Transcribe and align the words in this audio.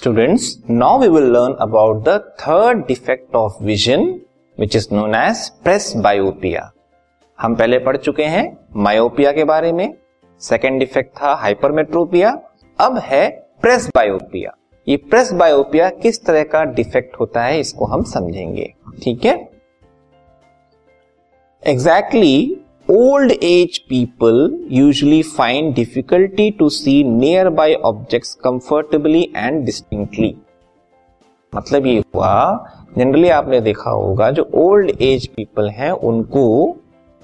Students, 0.00 0.44
now 0.68 0.98
we 1.02 1.08
will 1.08 1.28
learn 1.30 1.54
about 1.58 2.04
the 2.04 2.22
third 2.40 2.86
defect 2.88 3.34
of 3.34 3.50
vision, 3.60 4.20
which 4.60 4.74
is 4.74 4.86
known 4.90 5.14
as 5.14 5.34
presbyopia. 5.64 6.60
हम 7.40 7.54
पहले 7.54 7.78
पढ़ 7.78 7.96
चुके 7.96 8.24
हैं 8.24 8.58
myopia 8.76 9.32
के 9.32 9.44
बारे 9.44 9.72
में। 9.72 9.94
सेकेंड 10.40 10.78
डिफेक्ट 10.78 11.22
था 11.22 11.34
हाइपरमेट्रोपिया 11.34 12.42
अब 12.80 12.98
है 12.98 13.30
प्रेसबायोपिया 13.62 14.56
ये 14.88 14.96
प्रेसबायोपिया 14.96 15.90
किस 15.90 16.24
तरह 16.24 16.42
का 16.42 16.64
डिफेक्ट 16.64 17.20
होता 17.20 17.42
है 17.42 17.60
इसको 17.60 17.84
हम 17.84 18.02
समझेंगे। 18.02 18.74
ठीक 19.02 19.24
है? 19.24 19.50
Exactly 21.66 22.59
old 22.90 23.32
age 23.32 23.78
people 23.78 24.64
usually 24.72 25.22
find 25.22 25.74
difficulty 25.74 26.50
to 26.50 26.68
see 26.68 27.04
nearby 27.48 27.74
objects 27.74 28.34
comfortably 28.34 29.22
and 29.36 29.64
distinctly 29.64 30.34
मतलब 31.54 31.86
ये 31.86 32.02
हुआ 32.14 32.66
जनरली 32.98 33.28
आपने 33.28 33.60
देखा 33.60 33.90
होगा, 33.90 34.30
जो 34.30 34.50
ओल्ड 34.54 34.90
एज 35.02 35.26
पीपल 35.26 35.68
हैं, 35.68 35.90
उनको 35.90 36.76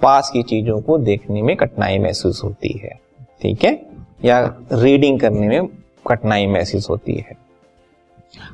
पास 0.02 0.30
की 0.32 0.42
चीज़ों 0.42 0.80
को 0.80 0.98
देखने 0.98 1.42
में 1.42 1.56
कठिनाई 1.56 1.98
महसूस 1.98 2.44
होती 2.44 2.68
है। 2.68 3.00
ठीक 3.42 3.64
है? 3.64 3.86
या 4.24 4.56
रीडिंग 4.72 5.20
करने 5.20 5.48
में 5.48 5.68
कठिनाई 6.08 6.46
महसूस 6.46 6.90
होती 6.90 7.14
है। 7.14 7.45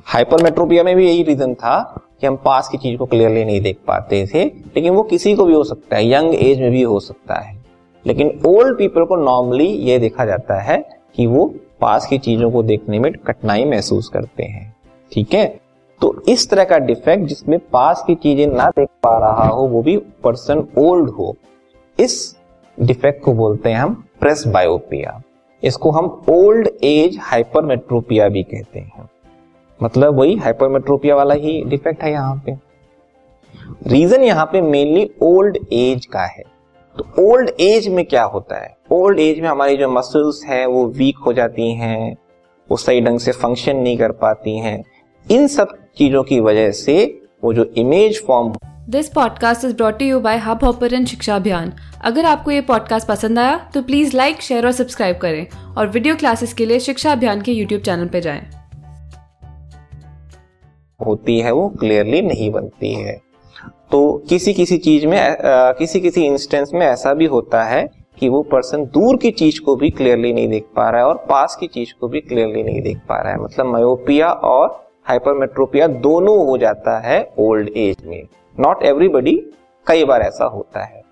हाइपरमेट्रोपिया 0.04 0.82
में 0.82 0.96
भी 0.96 1.06
यही 1.06 1.22
रीजन 1.22 1.54
था 1.54 2.02
कि 2.20 2.26
हम 2.26 2.36
पास 2.36 2.68
की 2.68 2.78
चीज़ 2.78 2.96
को 2.98 3.06
क्लियरली 3.06 3.44
नहीं 3.44 3.60
देख 3.60 3.78
पाते 3.86 4.26
थे, 4.34 4.45
लेकिन 4.45 4.95
वो 4.95 5.02
किसी 5.02 5.34
को 5.34 5.45
भी 5.45 5.54
हो 5.54 5.64
सकता 5.64 5.96
है 5.96 6.12
यंग 6.12 6.34
एज 6.34 6.60
में 6.60 6.70
भी 6.70 6.82
हो 6.82 7.00
सकता 7.00 7.40
है। 7.40 7.56
लेकिन 8.06 8.40
ओल्ड 8.46 8.78
पीपल 8.78 9.04
को 9.04 9.16
नॉर्मली 9.16 9.66
ये 9.66 9.98
देखा 9.98 10.24
जाता 10.24 10.60
है 10.60 10.79
कि 11.16 11.26
वो 11.26 11.54
पास 11.80 12.06
की 12.06 12.18
चीज़ों 12.18 12.51
को 12.51 12.62
देखने 12.62 12.98
में 12.98 13.12
कठिनाई 13.12 13.64
महसूस 13.64 14.09
करते 14.09 14.42
हैं। 14.42 14.76
ठीक 15.12 15.34
है? 15.34 15.46
तो 16.01 16.23
इस 16.29 16.51
तरह 16.51 16.64
का 16.64 16.79
डिफेक्ट 16.79 17.24
जिसमें 17.24 17.59
पास 17.59 18.04
की 18.07 18.14
चीज़ें 18.14 18.46
ना 18.46 18.68
देख 18.68 18.88
पा 19.02 19.18
रहा 19.18 19.46
हो, 19.46 19.66
वो 19.66 19.82
भी 19.82 19.96
पर्सन 19.96 20.66
ओल्ड 20.79 21.10
हो, 21.10 21.36
इस 21.98 22.36
डिफेक्ट 22.80 23.24
को 23.24 23.32
बोलते 23.32 23.70
हैं 23.70 23.76
हम 23.76 24.04
प्रेस 24.20 24.46
बायोपिया 24.46 25.20
इसको 25.62 25.90
हम 25.90 26.23
ओल्ड 26.29 26.68
एज 26.84 27.18
हाइपरमेट्रोपिया 27.20 28.29
भी 28.29 28.42
कहते 28.42 28.79
हैं। 28.79 29.09
मतलब 29.83 30.19
वही 30.19 30.37
हाइपरमेट्रोपिया 30.37 31.16
वाला 31.16 31.35
ही 31.35 31.63
डिफेक्ट 31.65 32.02
है 32.02 32.11
यहाँ 32.13 32.43
पे। 32.47 32.52
रीजन 33.87 34.23
यहाँ 34.23 34.45
पे 34.47 34.61
मेनली 34.61 35.11
ओल्ड 35.23 35.59
एज 35.73 36.07
का 36.07 36.25
है। 36.27 36.43
तो 36.97 37.30
ओल्ड 37.30 37.51
एज 37.61 37.88
में 37.88 38.05
क्या 38.05 38.23
होता 38.25 38.63
है? 38.63 38.77
ओल्ड 38.93 39.21
एज 39.21 39.41
में 39.41 39.49
हमारी 39.49 39.77
जो 39.77 39.88
मसल्स 39.88 40.45
है, 40.47 40.66
वो 40.66 40.87
वीक 40.88 41.19
हो 41.27 41.33
जाती 41.33 41.71
हैं, 41.73 42.16
वो 42.71 42.77
सही 42.77 43.01
ढंग 43.01 43.19
से 43.19 43.33
फ़ंक्शन 43.33 43.77
नहीं 43.77 43.97
कर 43.99 44.13
पाती 44.13 44.59
हैं। 44.59 44.83
इन 45.27 45.47
सब 45.47 45.77
चीज़ों 45.99 46.23
की 46.23 46.41
वजह 46.41 46.71
से 46.71 46.95
वो 47.45 47.53
जो 47.55 47.65
image 47.77 48.23
form 48.27 48.53
this 48.88 49.09
podcast 49.09 49.65
is 49.65 49.75
brought 49.77 50.03
you 50.03 50.21
by 50.21 50.38
Hub 50.38 50.88
Shiksha 51.09 51.37
Abhiyan 51.37 51.73
अगर 52.05 52.25
आपको 52.25 52.51
ये 52.51 52.60
पॉडकास्ट 52.60 53.09
पसंद 53.09 53.38
आया 53.38 53.57
तो 53.75 53.83
प्लीज़ 53.83 54.16
लाइक 54.16 54.43
शेयर 54.43 54.66
और 54.66 54.73
सब्सक्राइब 54.73 55.19
करें 55.19 55.47
और 55.77 55.88
वीडियो 55.88 56.16
क्लासेस 56.16 56.55
के 56.55 56.66
लिए 56.66 56.80
शिक्षा 56.80 57.13
अभियान 57.13 57.41
के 57.41 57.53
यूट्यूब 57.53 57.83
चैनल 57.83 58.09
पर 58.09 58.21
जाएँ। 58.21 58.62
होती 61.04 61.38
है 61.40 61.52
वो 61.52 61.68
क्लियरली 61.68 62.20
नहीं 62.22 62.50
बनती 62.50 62.92
है। 62.95 63.20
तो 63.90 64.00
किसी 64.28 64.54
किसी 64.54 64.78
चीज़ 64.78 65.06
में 65.06 65.19
आ, 65.19 65.72
किसी 65.72 66.00
किसी 66.00 66.25
इंस्टेंस 66.25 66.70
में 66.75 66.86
ऐसा 66.86 67.14
भी 67.14 67.26
होता 67.26 67.62
है 67.64 67.88
कि 68.19 68.28
वो 68.28 68.42
पर्सन 68.42 68.84
दूर 68.84 69.16
की 69.16 69.30
चीज़ 69.30 69.60
को 69.60 69.76
भी 69.76 69.91
क्लियरली 69.91 70.32
नहीं 70.32 70.48
देख 70.48 70.66
पा 70.76 70.88
रहा 70.91 71.00
है 71.00 71.06
और 71.06 71.16
पास 71.30 71.56
की 71.60 71.66
चीज़ 71.66 71.92
को 72.00 72.08
भी 72.08 72.20
क्लियरली 72.20 72.62
नहीं 72.62 72.82
देख 72.82 72.98
पा 73.08 73.20
रहा 73.22 73.32
है। 73.32 73.38
मतलब 73.38 73.66
मायोपिया 73.66 74.28
और 74.28 74.68
हाइपरमेट्रोपिया 75.04 75.86
दोनों 75.86 76.36
हो 76.46 76.58
जाता 76.58 76.98
है 76.98 77.22
ओल्ड 77.38 77.68
एज 77.68 78.04
में। 78.06 78.22
नॉट 78.60 78.82
एवरीबडी 78.82 79.36
कई 79.86 80.04
बार 80.04 80.22
ऐसा 80.22 80.44
होता 80.44 80.84
है। 80.84 81.02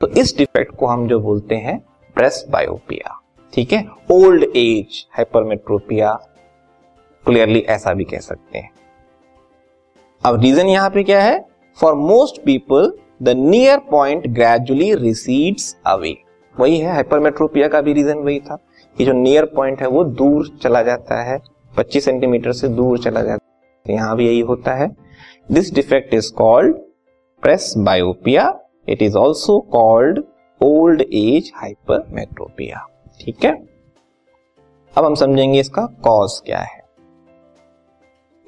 तो 0.00 0.08
इस 0.08 0.36
डिफेक्ट 0.38 0.74
को 0.76 0.86
हम 0.86 1.06
जो 1.08 1.20
बोलते 1.20 1.54
हैं 1.54 1.78
प्रेस 2.16 2.44
बायोपिया 2.50 3.20
ठीक 3.52 3.72
है? 3.72 3.84
ओल्ड 4.12 4.44
एज 4.56 5.06
हाइपरमेट्रोपिया 5.10 6.12
क्लियरली 7.26 7.60
ऐसा 7.60 7.92
भी 7.92 8.04
कह 8.04 8.18
सकते 8.18 8.58
हैं। 8.58 8.70
अब 10.22 10.40
रीजन 10.40 10.66
यहाँ 10.66 10.90
पे 10.90 11.02
क्या 11.02 11.20
है? 11.22 11.44
For 11.78 11.94
most 11.94 12.40
people 12.44 12.92
the 13.22 13.28
near 13.28 13.78
point 13.78 14.26
gradually 14.26 14.94
recedes 14.94 15.76
away 15.86 16.14
वही 16.60 16.78
है 16.78 16.92
हाइपरमेट्रोपिया 16.92 17.68
का 17.68 17.80
भी 17.80 17.92
रीजन 17.92 18.18
वही 18.18 18.38
था 18.40 18.56
कि 18.96 19.04
जो 19.04 19.12
नियर 19.12 19.44
पॉइंट 19.44 19.80
है 19.80 19.88
वो 19.88 20.04
दूर 20.04 20.48
चला 20.62 20.82
जाता 20.82 21.22
है 21.22 21.38
25 21.76 22.04
सेंटीमीटर 22.04 22.52
से 22.52 22.68
दूर 22.68 22.98
चला 22.98 23.22
जाता 23.22 23.32
है। 23.32 23.84
तो 23.86 23.92
यहाँ 23.92 24.16
भी 24.16 24.26
यही 24.26 24.40
होता 24.40 24.74
है। 24.74 24.88
This 25.52 25.72
defect 25.74 26.14
is 26.14 26.32
called 26.32 26.76
presbyopia 27.78 28.52
it 28.88 29.02
is 29.02 29.16
also 29.16 29.58
called 29.72 30.22
old 30.60 31.02
age 31.02 31.52
hypermetropia 31.56 32.86
ठीक 33.20 33.44
है? 33.44 33.52
अब 34.96 35.04
हम 35.04 35.14
समझेंगे 35.14 35.60
इसका 35.60 35.86
कॉज 36.04 36.40
क्या 36.46 36.58
है। 36.58 36.82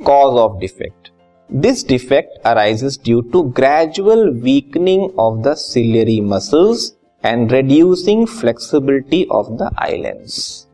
Cause 0.01 0.39
of 0.39 0.59
defect 0.59 1.13
this 1.51 1.89
defect 1.89 2.47
arises 2.47 2.99
due 3.05 3.21
to 3.21 3.43
gradual 3.43 4.29
weakening 4.31 5.19
of 5.19 5.39
the 5.39 5.55
ciliary 5.55 6.21
muscles 6.21 6.97
and 7.25 7.53
reducing 7.53 8.27
flexibility 8.27 9.25
of 9.33 9.47
the 9.51 9.71
eye lens 9.79 10.67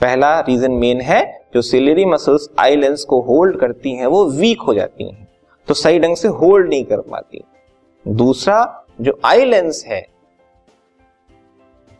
पहला 0.00 0.40
reason 0.40 0.72
main 0.72 1.00
है, 1.00 1.40
जो 1.54 1.62
सिलियरी 1.62 2.04
मसल्स 2.04 2.48
आईलेंस 2.58 3.04
को 3.04 3.20
होल्ड 3.20 3.58
करती 3.58 3.92
हैं, 3.92 4.06
वो 4.06 4.24
वीक 4.30 4.60
हो 4.60 4.74
जाती 4.74 5.04
हैं। 5.04 5.28
तो 5.68 5.74
सही 5.74 5.98
ढंग 5.98 6.16
से 6.16 6.28
होल्ड 6.28 6.68
नहीं 6.68 6.84
कर 6.84 7.00
पाती। 7.00 7.42
दूसरा, 8.08 8.84
जो 9.00 9.18
आईलेंस 9.24 9.84
है 9.86 10.06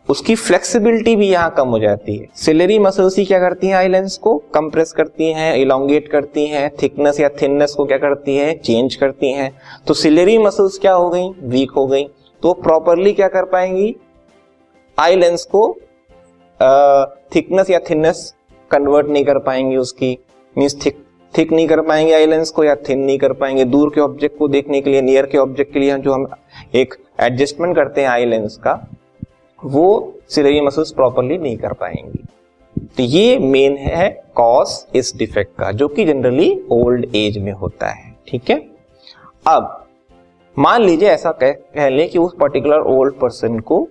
उसकी 0.09 0.35
फ्लेक्सिबिलिटी 0.35 1.15
भी 1.15 1.27
यहाँ 1.27 1.49
कम 1.57 1.67
हो 1.67 1.79
जाती 1.79 2.15
है। 2.17 2.27
सिलेरी 2.35 2.77
मसल्स 2.79 3.17
ही 3.17 3.25
क्या 3.25 3.39
करती 3.39 3.67
हैं 3.67 3.75
आई 3.75 3.87
लेंस 3.87 4.17
को? 4.17 4.35
कंप्रेस 4.53 4.91
करती 4.91 5.31
हैं 5.33 5.55
इलोंगेट 5.55 6.07
करती 6.07 6.45
हैं 6.47 6.69
थिकनेस 6.81 7.19
या 7.19 7.29
थिननेस 7.41 7.73
को 7.73 7.85
क्या 7.85 7.97
करती 7.97 8.35
हैं? 8.35 8.57
चेंज 8.59 8.95
करती 8.95 9.31
हैं। 9.31 9.51
तो 9.87 9.93
सिलेरी 9.93 10.37
मसल्स 10.37 10.77
क्या 10.77 10.93
हो 10.93 11.09
गई? 11.09 11.29
वीक 11.43 11.71
हो 11.71 11.85
गई। 11.87 12.03
तो 12.43 12.53
प्रॉपरली 12.53 13.13
क्या 13.13 13.27
कर 13.27 13.45
पाएँगी? 13.45 13.95
आई 14.97 15.15
लेंस 15.15 15.47
को 15.55 15.67
थिकनेस 17.35 17.69
या 17.69 17.79
थिननेस 17.89 18.33
कन्वर्ट 18.71 19.07
नहीं 19.07 19.25
कर 19.25 19.37
पाएँगे 19.39 19.77
उसकी। 19.77 20.17
मीन्स 20.55 20.85
थिक 20.85 21.03
थिक 21.33 21.51
नहीं 21.51 21.67
कर 21.67 21.81
पाएँगे 21.81 22.13
आई 22.13 22.25
लेंस 22.25 22.51
को 22.51 22.63
या 22.63 22.75
थिन 22.87 22.99
नहीं 22.99 23.17
कर 23.17 23.33
पाएँगे। 23.33 23.65
दूर 23.65 23.91
के 23.95 24.01
ऑब्जेक्ट 24.01 24.37
को 24.37 24.47
देखने 24.47 24.81
के 24.81 24.89
लिए 24.89 25.01
नियर 25.01 25.25
के 25.25 25.37
ऑब्जेक्ट 25.37 25.73
के 25.73 25.79
लिए 25.79 25.97
जो 25.97 26.13
हम 26.13 26.27
एक 26.75 26.95
एडजस्टमेंट 27.21 27.75
करते 27.75 28.01
हैं 28.01 28.07
आई 28.09 28.25
लेंस 28.25 28.57
का 28.57 28.73
वो 29.63 30.13
सिलेरी 30.29 30.61
मसल्स 30.61 30.91
प्रॉपरली 30.91 31.37
नहीं 31.37 31.57
कर 31.57 31.73
पाएँगी। 31.73 32.23
तो 32.97 33.03
ये 33.03 33.37
मेन 33.39 33.77
है 33.77 34.09
कॉज 34.35 34.85
इस 34.95 35.13
डिफेक्ट 35.17 35.51
का 35.59 35.71
जो 35.71 35.87
कि 35.87 36.05
जनरली 36.05 36.51
ओल्ड 36.71 37.15
एज 37.15 37.37
में 37.37 37.51
होता 37.51 37.87
है 37.87 38.15
ठीक 38.27 38.49
है? 38.49 38.57
अब 39.47 39.85
मान 40.57 40.81
लीजिए 40.81 41.09
ऐसा 41.09 41.31
कह, 41.31 41.51
कह 41.51 41.89
ले 41.89 42.07
कि 42.07 42.19
उस 42.19 42.35
पर्टिकुलर 42.39 42.79
ओल्ड 42.89 43.13
पर्सन 43.13 43.59
को 43.59 43.87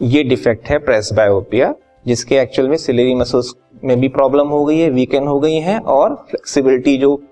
ये 0.00 0.22
डिफेक्ट 0.22 0.68
है 0.68 0.78
प्रेसबायोपिया 0.78 1.74
जिसके 2.06 2.36
एक्चुअल 2.36 2.68
में 2.68 2.76
सिलेरी 2.76 3.14
मसल्स 3.14 3.54
में 3.84 3.98
भी 4.00 4.08
प्रॉब्लम 4.08 4.48
हो 4.48 4.64
गई 4.64 4.78
है 4.78 4.90
वीकेंड 4.90 5.28
हो 5.28 5.38
गई 5.40 5.56
है 5.56 5.78
और 5.78 6.14
फ्लेक्सिबिलिटी 6.30 6.96
जो 6.98 7.22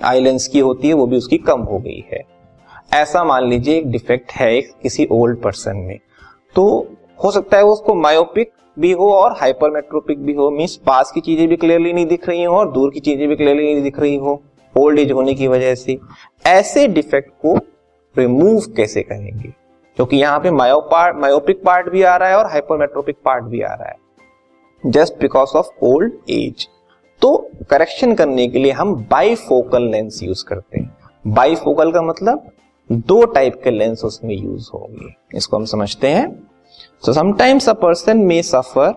आईलेंस 0.00 0.46
की 0.48 0.58
होती 0.58 0.88
है 0.88 0.94
वो 0.94 1.06
भी 1.06 1.16
उसकी 1.16 1.38
कम 1.38 1.60
हो 1.60 1.78
गई 1.78 2.04
है। 2.12 2.22
ऐसा 2.94 3.24
मान 3.24 3.48
लीजिए 3.48 3.76
एक 3.78 3.90
डिफेक्ट 3.90 4.32
है 4.32 4.60
किसी 4.60 5.06
ओल्ड 5.12 5.40
पर्सन 5.42 5.76
में। 5.76 5.98
तो 6.54 6.86
हो 7.18 7.30
सकता 7.30 7.56
है 7.56 7.64
उसको 7.64 7.94
मायोपिक 7.94 8.52
भी 8.76 8.92
हो 8.92 9.10
और 9.12 9.32
हाइपरमेट्रोपिक 9.32 10.24
भी 10.24 10.32
हो 10.32 10.50
मीन्स 10.50 10.76
पास 10.86 11.10
की 11.12 11.20
चीज़ें 11.20 11.48
भी 11.48 11.56
क्लियरली 11.56 11.92
नहीं 11.92 12.06
दिख 12.06 12.28
रही 12.28 12.42
हो 12.42 12.56
और 12.56 12.70
दूर 12.72 12.90
की 12.90 13.00
चीज़ें 13.00 13.28
भी 13.28 13.36
क्लियरली 13.36 13.64
नहीं 13.64 13.82
दिख 13.82 13.98
रही 14.00 14.16
हो 14.16 14.40
ओल्ड 14.74 14.98
एज 14.98 15.12
होने 15.12 15.34
की 15.34 15.46
वजह 15.48 15.74
से। 15.74 15.98
ऐसे 16.46 16.86
डिफेक्ट 16.88 17.30
को 17.42 17.56
रिमूव 18.16 18.60
कैसे 18.76 19.02
करेंगे? 19.02 19.48
क्योंकि 19.96 20.16
यहाँ 20.16 20.38
पे 20.40 20.50
मायो 20.50 20.80
पार्ट 20.90 21.16
मायोपिक 21.16 21.62
पार्ट 21.64 21.88
भी 21.88 22.02
आ 22.02 22.16
रहा 22.16 22.28
है 22.28 22.36
और 22.36 22.46
हाइपरमेट्रोपिक 22.46 23.16
पार्ट 23.24 23.44
भी 23.44 23.62
आ 23.62 23.72
रहा 23.72 23.88
है। 23.88 23.96
Just 24.84 25.20
because 25.20 25.56
of 25.56 25.68
old 25.84 26.12
age 26.30 26.66
तो 27.22 27.36
करेक्शन 27.70 28.14
करने 28.14 28.46
के 28.48 28.58
लिए 28.58 28.72
हम 28.72 28.94
बाईफोकल 29.10 29.82
लेंस 29.82 30.22
यूज़ 30.22 30.44
करते 30.48 30.80
हैं। 30.80 30.96
बाईफोकल 31.24 31.90
का 31.92 32.02
मतलब 32.02 32.50
दो 32.90 33.24
टाइप 33.24 33.60
के 33.64 33.70
लेंस 33.70 34.04
उसमें 34.04 34.34
यूज़ 34.34 34.70
होंगे। 34.74 35.14
इसको 35.36 35.56
हम 35.56 35.64
समझते 35.64 36.08
हैं। 36.08 36.28
So 37.02 37.12
sometimes 37.12 37.68
a 37.68 37.74
person 37.76 38.26
may 38.26 38.42
suffer 38.42 38.94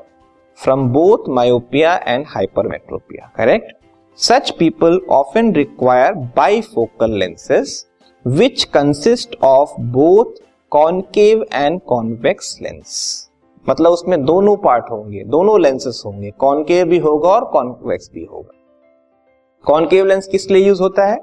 from 0.58 0.92
both 0.92 1.28
myopia 1.28 2.02
and 2.06 2.26
hypermetropia, 2.26 3.34
correct? 3.36 3.74
Such 4.16 4.58
people 4.58 5.00
often 5.08 5.54
require 5.54 6.14
bifocal 6.14 7.18
lenses 7.20 7.86
which 8.26 8.72
consist 8.72 9.36
of 9.42 9.70
both 9.78 10.40
concave 10.72 11.44
and 11.52 11.82
convex 11.86 12.60
lens. 12.62 13.28
मतलब 13.70 13.92
उसमें 13.92 14.24
दोनों 14.26 14.56
पार्ट 14.58 14.86
होंगे 14.92 15.24
दोनों 15.24 15.60
लेंसेस 15.62 16.02
होंगे 16.06 16.32
कॉनकेव 16.40 16.88
भी 16.90 16.98
होगा 16.98 17.30
और 17.30 17.46
कॉन्वेक्स 17.52 18.10
भी 18.14 18.24
होगा 18.26 18.58
कॉनकेव 19.66 20.06
लेंस 20.06 20.28
किस 20.28 20.50
लिए 20.52 20.68
यूज़ 20.68 20.82
होता 20.82 21.06
है 21.08 21.20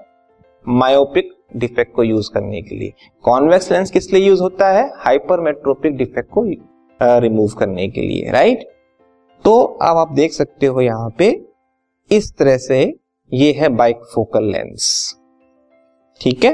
मायोपिक 0.68 1.32
डिफेक्ट 1.52 1.94
को 1.94 2.02
यूज़ 2.04 2.30
करने 2.34 2.62
के 2.62 2.76
लिए। 2.76 2.92
कॉन्वेक्स 3.24 3.70
लेंस 3.72 3.90
किस 3.90 4.12
लिए 4.12 4.26
यूज़ 4.26 4.42
होता 4.42 4.70
है? 4.70 4.90
हाइपरमेट्रोपिक 4.96 5.96
डिफेक्ट 5.96 6.30
को 6.30 6.44
रिमूव 7.20 7.54
करने 7.58 7.88
के 7.88 8.00
लिए 8.00 8.30
राइट 8.32 8.66
तो 9.44 9.60
अब 9.60 9.96
आप 9.96 10.12
देख 10.12 10.32
सकते 10.32 10.66
हो 10.66 10.80
यहाँ 10.80 11.10
पे 11.18 11.28
इस 12.10 12.32
तरह 12.38 12.56
से 12.58 12.80
ये 13.32 13.52
है 13.52 13.68
बाइक 13.70 14.00
फोकल 14.14 14.44
लेंस 14.44 15.14
ठीक 16.20 16.44
है? 16.44 16.52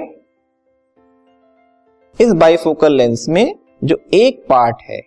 इस 2.19 2.33
बाइफोकल 2.35 2.93
लेंस 2.93 3.27
में 3.29 3.55
जो 3.85 3.99
एक 4.15 4.45
पार्ट 4.49 4.83
है, 4.83 5.01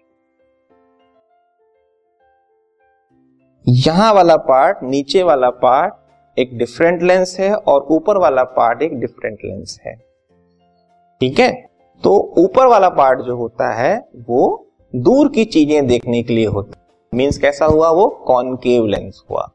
यहाँ 3.65 4.13
वाला 4.13 4.35
पार्ट 4.43 4.77
नीचे 4.83 5.23
वाला 5.23 5.49
पार्ट 5.59 5.93
एक 6.39 6.57
डिफरेंट 6.57 7.01
लेंस 7.01 7.37
है 7.39 7.55
और 7.55 7.87
ऊपर 7.89 8.17
वाला 8.17 8.43
पार्ट 8.43 8.81
एक 8.81 8.99
डिफरेंट 8.99 9.37
लेंस 9.45 9.79
है। 9.85 9.95
ठीक 11.21 11.39
है? 11.39 11.69
तो 12.03 12.33
ऊपर 12.37 12.65
वाला 12.65 12.89
पार्ट 12.89 13.21
जो 13.21 13.35
होता 13.35 13.73
है, 13.73 14.09
वो 14.15 14.67
दूर 14.95 15.29
की 15.29 15.45
चीज़ें 15.45 15.87
देखने 15.87 16.23
के 16.23 16.33
लिए 16.33 16.45
होता 16.45 16.71
है। 16.77 16.87
मीन्स 17.13 17.37
कैसा 17.37 17.65
हुआ? 17.65 17.89
वो 17.89 18.07
कॉनकेव 18.07 18.85
लेंस 18.85 19.23
हुआ। 19.31 19.49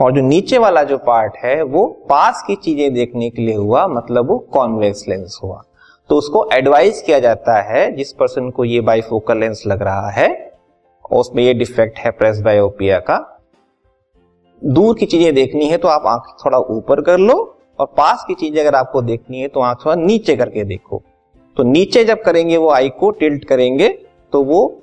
और 0.00 0.12
जो 0.12 0.20
नीचे 0.20 0.58
वाला 0.58 0.82
जो 0.82 0.98
पार्ट 0.98 1.36
है, 1.36 1.62
वो 1.62 1.86
पास 1.86 2.44
की 2.46 2.54
चीज़ें 2.54 2.94
देखने 2.94 3.30
के 3.30 3.42
लिए 3.42 3.54
हुआ 3.54 3.86
मतलब 3.86 4.28
वो 4.28 4.38
कॉन्वेक्स 4.38 5.08
लेंस 5.08 5.40
हुआ। 5.42 5.62
तो 6.08 6.16
उसको 6.16 6.50
एडवाइस 6.52 7.02
किया 7.02 7.18
जाता 7.18 7.62
है, 7.62 7.92
जिस 7.92 8.12
पर्सन 8.12 8.50
को 8.50 8.64
ये 8.64 8.80
बाइफोकल 8.80 9.38
लेंस 9.38 9.62
लग 9.66 9.82
रहा 9.82 10.10
है, 10.10 10.52
उसमें 11.12 11.42
ये 11.42 11.54
डिफेक्ट 11.54 11.98
है 11.98 12.10
प्रेस 12.10 12.40
बायोपिया 12.40 12.98
का 12.98 13.31
दूर 14.64 14.96
की 14.98 15.06
चीज़ें 15.06 15.34
देखनी 15.34 15.66
है 15.66 15.76
तो 15.76 15.88
आप 15.88 16.06
आँख 16.06 16.34
थोड़ा 16.44 16.58
ऊपर 16.58 17.00
कर 17.00 17.18
लो 17.18 17.34
और 17.78 17.86
पास 17.86 18.24
की 18.28 18.34
चीज़ें 18.34 18.60
अगर 18.60 18.74
आपको 18.74 19.02
देखनी 19.02 19.40
है 19.40 19.48
तो 19.48 19.60
आँख 19.60 19.84
थोड़ा 19.86 19.94
नीचे 19.96 20.36
करके 20.36 20.64
देखो। 20.64 21.02
तो 21.56 21.62
नीचे 21.62 22.04
जब 22.04 22.22
करेंगे, 22.22 22.56
वो 22.56 22.70
आई 22.70 22.88
को 22.88 23.10
टिल्ट 23.10 23.44
करेंगे 23.44 23.88
तो 24.32 24.42
वो 24.42 24.78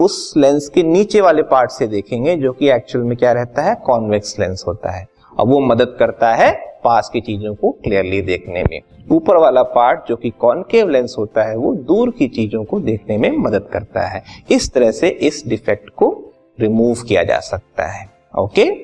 उस 0.00 0.34
लेंस 0.36 0.68
के 0.68 0.82
नीचे 0.82 1.20
वाले 1.20 1.42
पार्ट 1.42 1.70
से 1.70 1.86
देखेंगे, 1.86 2.36
जो 2.36 2.52
कि 2.52 2.68
एक्चुअल 2.70 3.04
में 3.04 3.16
क्या 3.16 3.32
रहता 3.32 3.62
है? 3.62 3.74
कॉन्वेक्स 3.74 4.38
लेंस 4.40 4.64
होता 4.68 4.90
है। 4.90 5.06
और 5.38 5.46
वो 5.46 5.60
मदद 5.60 5.96
करता 5.98 6.34
है 6.34 6.52
पास 6.84 7.10
की 7.12 7.20
चीज़ों 7.20 7.54
को 7.54 7.70
क्लियरली 7.70 8.20
देखने 8.22 8.62
में। 8.62 8.80
ऊपर 9.10 9.36
वाला 9.36 9.62
पार्ट, 9.62 10.08
जो 10.08 10.16
कि 10.16 10.30
कॉनकेव 10.30 10.88
लेंस 10.88 11.14
होता 11.18 11.42
है, 11.42 11.56
वो 11.56 11.74
दूर 11.74 12.10
की 12.10 12.28
चीज़ों 12.28 12.64
को 12.64 12.80
देखने 12.80 13.18
में 13.18 13.30
मदद 13.30 13.68
करता 13.72 14.06
है। 14.06 14.22
इस 14.50 14.72
तरह 14.72 14.90
से 14.90 15.08
इस 15.08 15.42
डिफेक्ट 15.46 15.90
को 15.90 16.14
रिमूव 16.60 16.96
किया 17.08 17.22
जा 17.22 17.38
सकता 17.40 17.86
है। 17.86 18.06
Okay? 18.38 18.83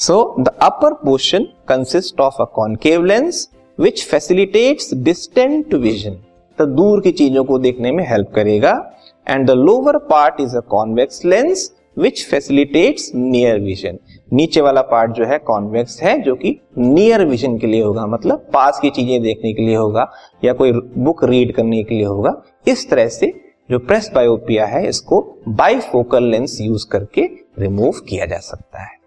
So 0.00 0.14
the 0.40 0.48
upper 0.62 0.92
portion 0.94 1.42
consist 1.68 2.20
of 2.20 2.34
a 2.40 2.44
concave 2.54 3.04
lens 3.04 3.48
which 3.78 4.04
facilitates 4.04 4.92
distant 4.94 5.74
vision 5.74 6.12
तो 6.58 6.66
दूर 6.66 7.00
की 7.00 7.10
चीज़ों 7.12 7.42
को 7.44 7.58
देखने 7.58 7.90
में 7.92 8.02
हेल्प 8.08 8.30
करेगा 8.34 8.72
and 9.26 9.46
the 9.46 9.50
lower 9.50 9.98
part 10.10 10.40
is 10.40 10.56
a 10.56 10.60
convex 10.60 11.24
lens 11.24 11.70
which 11.98 12.24
facilitates 12.30 13.10
near 13.14 13.58
vision 13.60 13.98
नीचे 14.32 14.60
वाला 14.60 14.82
पार्ट 14.82 15.12
जो 15.12 15.24
है 15.24 15.38
कॉन्वेक्स 15.38 16.02
है 16.02 16.18
जो 16.22 16.34
कि 16.34 16.56
नियर 16.78 17.24
विजन 17.24 17.58
के 17.58 17.66
लिए 17.66 17.82
होगा 17.82 18.06
मतलब 18.06 18.46
पास 18.54 18.78
की 18.82 18.90
चीज़ें 18.90 19.20
देखने 19.22 19.52
के 19.52 19.66
लिए 19.66 19.76
होगा 19.76 20.10
या 20.44 20.52
कोई 20.52 20.72
बुक 20.98 21.24
रीड 21.24 21.52
करने 21.54 21.82
के 21.82 21.94
लिए 21.94 22.04
होगा। 22.04 22.32
इस 22.68 22.88
तरह 22.90 23.08
से 23.08 23.32
जो 23.70 23.78
प्रेस 23.78 24.10
बायोपिया 24.14 24.66
है, 24.66 24.88
इसको 24.88 25.20
बाइफोकल 25.48 26.24
लेंस 26.24 26.58
यूज़ 26.60 26.86
करके 26.92 27.28
रिमूव 27.58 28.00
किया 28.08 28.26
जा 28.26 28.38
सकता 28.38 28.82
है। 28.82 28.98